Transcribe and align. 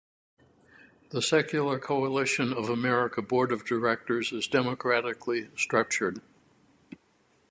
The 1.11 1.21
Secular 1.21 1.77
Coalition 1.77 2.55
for 2.55 2.71
America 2.71 3.21
Board 3.21 3.51
of 3.51 3.63
Directors 3.63 4.31
is 4.31 4.47
democratically 4.47 5.49
structured. 5.55 6.21